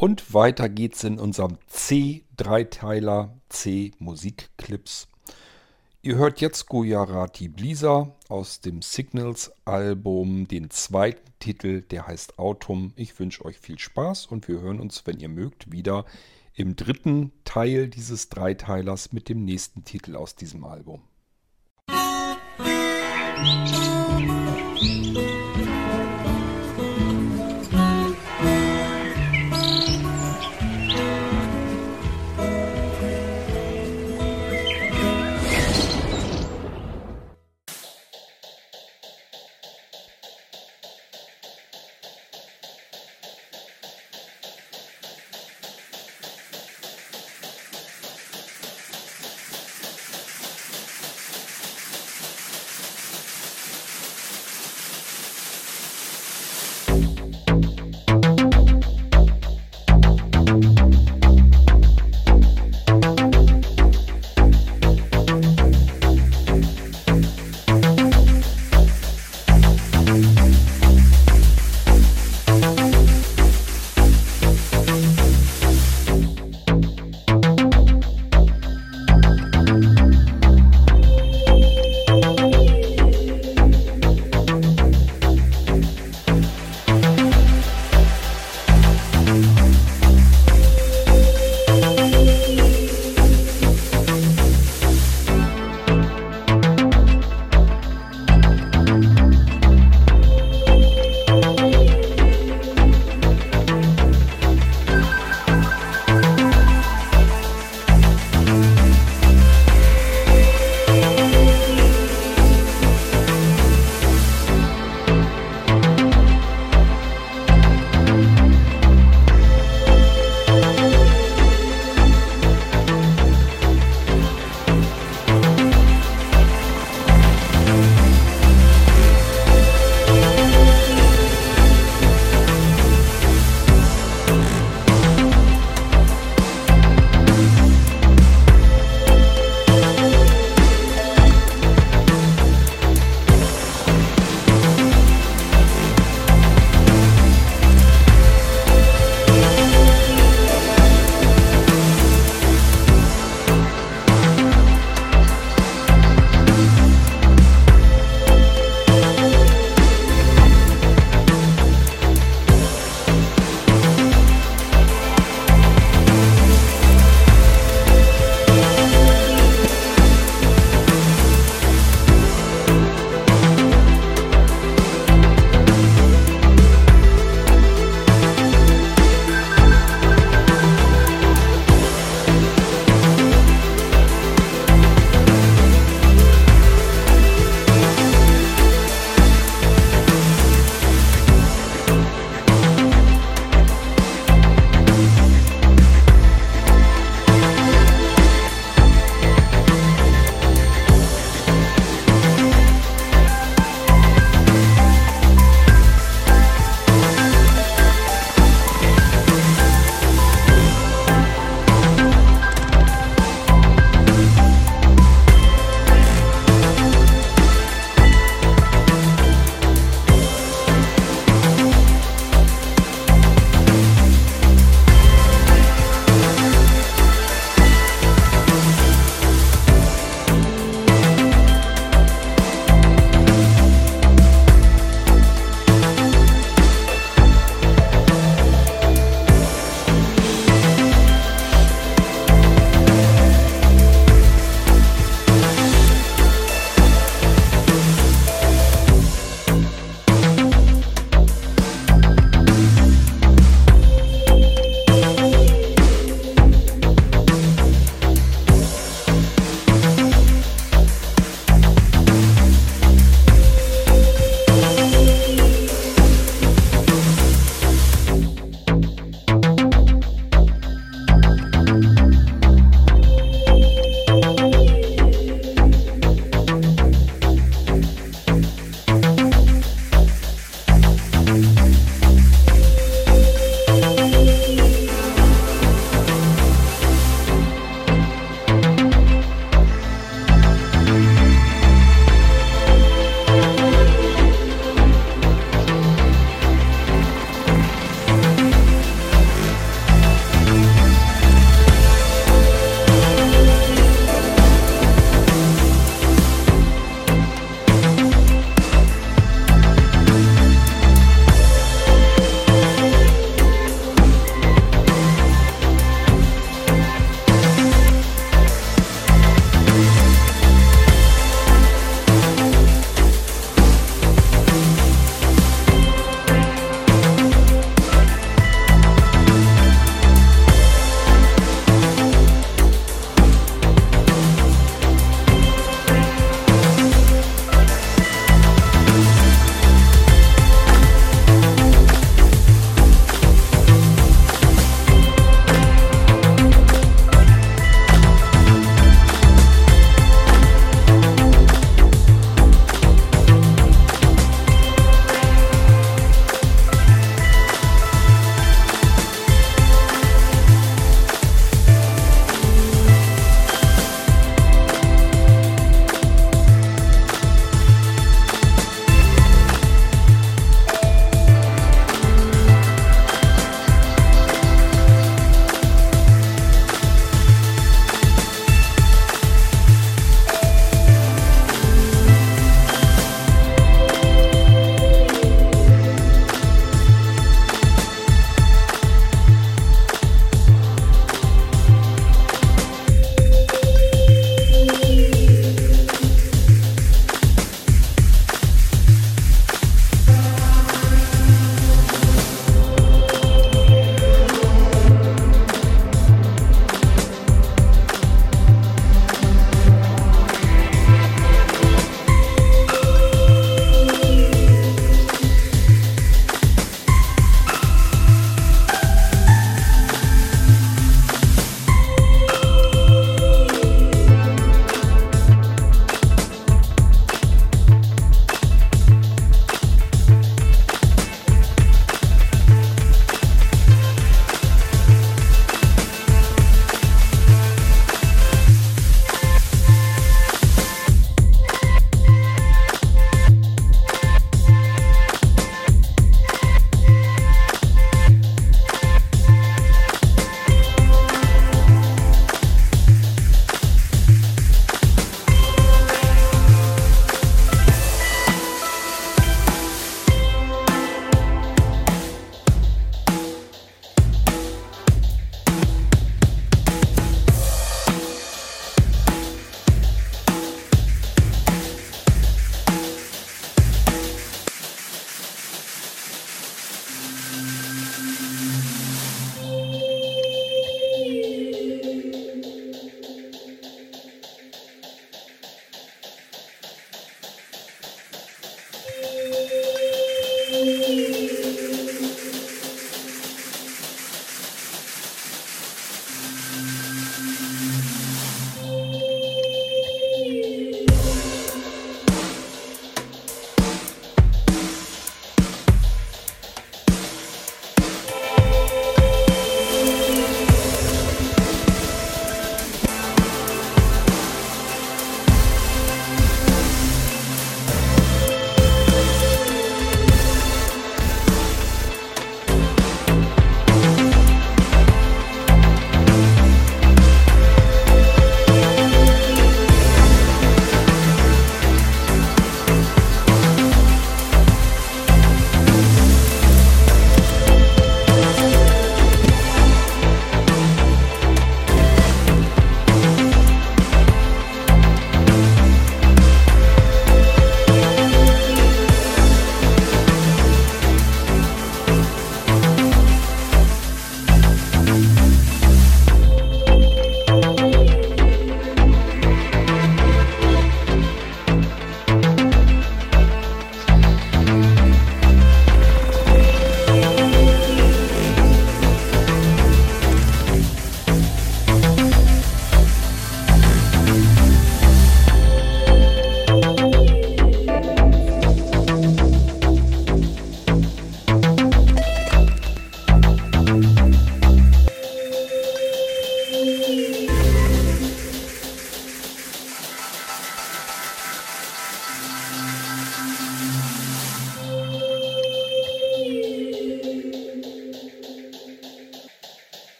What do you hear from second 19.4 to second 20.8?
nächsten Titel aus diesem